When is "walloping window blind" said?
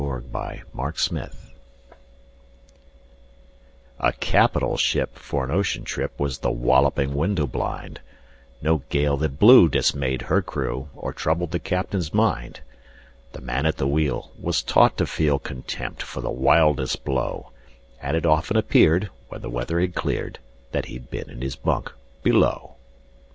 6.49-7.99